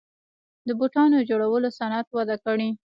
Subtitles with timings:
[0.67, 2.69] د بوټانو جوړولو صنعت وده کړې